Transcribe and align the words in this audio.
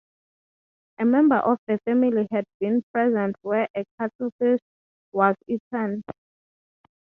A 0.97 1.05
member 1.05 1.35
of 1.35 1.59
the 1.67 1.77
family 1.85 2.27
had 2.31 2.45
been 2.59 2.81
present 2.91 3.35
where 3.43 3.67
a 3.77 3.85
cuttlefish 3.99 4.59
was 5.11 5.35
eaten. 5.45 6.03